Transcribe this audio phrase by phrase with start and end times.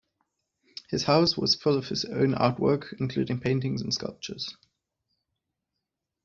[0.89, 4.57] His house was full of his own artwork, including paintings and sculptures.